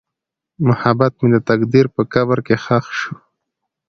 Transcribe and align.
محبت 0.67 1.13
مې 1.21 1.27
د 1.33 1.37
تقدیر 1.49 1.85
په 1.95 2.01
قبر 2.13 2.37
کې 2.47 2.55
ښخ 2.63 2.85
شو. 2.99 3.13